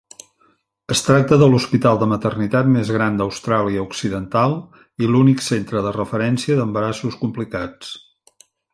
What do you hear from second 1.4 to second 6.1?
de l'hospital de maternitat més gran d'Austràlia Occidental i l'únic centre de